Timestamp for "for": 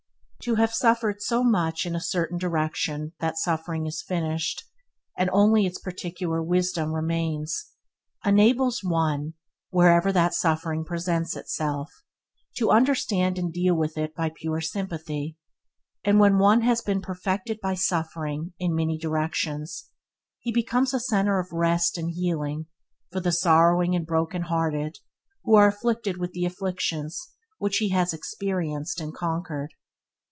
23.11-23.19